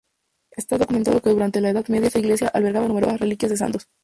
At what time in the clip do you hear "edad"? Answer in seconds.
1.69-1.87